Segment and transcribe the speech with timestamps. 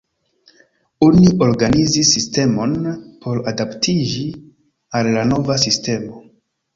[1.07, 2.73] Oni organizis sistemon
[3.25, 4.23] por adaptiĝi
[5.01, 6.23] al la nova sistemo.